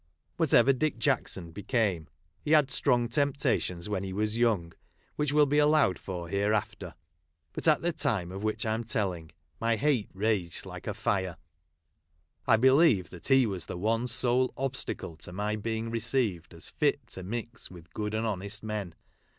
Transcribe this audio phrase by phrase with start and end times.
[0.37, 2.07] Whatever Dick Jack son became,
[2.41, 4.73] he had strong temptations when he was young,
[5.15, 6.95] which will be allowed for hereafter.
[7.53, 9.29] But at the time of which I am telling,
[9.59, 11.37] my hate raged like a fire.
[12.47, 17.05] I believed that he was the one sole obstacle to my being received as fit
[17.09, 18.95] to mix with good and honest men.